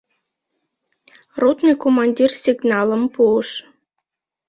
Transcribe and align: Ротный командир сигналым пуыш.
Ротный 1.41 1.75
командир 1.83 2.31
сигналым 2.43 3.03
пуыш. 3.13 3.49